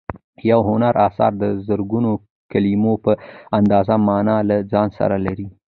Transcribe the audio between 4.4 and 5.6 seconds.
له ځان سره لري.